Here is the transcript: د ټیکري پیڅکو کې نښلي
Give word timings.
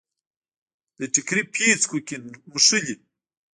د 0.99 1.01
ټیکري 1.13 1.43
پیڅکو 1.53 1.97
کې 2.07 2.15
نښلي 2.53 2.95